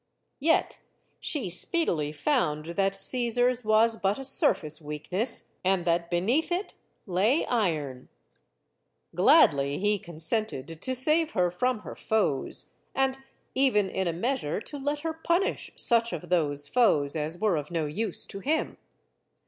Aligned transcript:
Yet 0.39 0.79
she 1.19 1.51
speedily 1.51 2.11
found 2.11 2.65
that 2.75 2.95
Caesar's 2.95 3.63
was 3.63 3.97
but 3.97 4.17
a 4.17 4.23
sur 4.23 4.55
face 4.55 4.81
weakness, 4.81 5.51
and 5.63 5.85
that 5.85 6.09
beneath 6.09 6.51
it 6.51 6.73
lay 7.05 7.45
iron. 7.45 8.09
Gladly 9.13 9.77
he 9.77 9.99
consented 9.99 10.81
to 10.81 10.95
save 10.95 11.33
her 11.33 11.51
from 11.51 11.81
her 11.81 11.93
foes, 11.95 12.71
and 12.95 13.19
even 13.53 13.89
in 13.91 14.07
a 14.07 14.11
measure 14.13 14.59
to 14.61 14.79
let 14.79 15.01
her 15.01 15.13
punish 15.13 15.69
such 15.75 16.13
of 16.13 16.29
those 16.29 16.67
foes 16.67 17.15
as 17.15 17.37
were 17.37 17.55
of 17.55 17.69
no 17.69 17.85
use 17.85 18.25
to 18.25 18.39
him. 18.39 18.77